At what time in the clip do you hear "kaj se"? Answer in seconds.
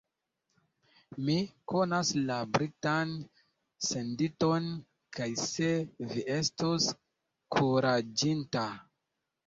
5.21-5.71